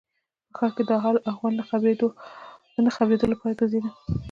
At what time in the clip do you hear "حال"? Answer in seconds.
1.03-1.15